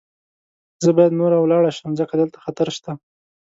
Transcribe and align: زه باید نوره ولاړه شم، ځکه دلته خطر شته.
زه 0.83 0.89
باید 0.97 1.17
نوره 1.19 1.37
ولاړه 1.39 1.71
شم، 1.77 1.91
ځکه 1.99 2.13
دلته 2.21 2.37
خطر 2.45 2.67
شته. 2.77 2.91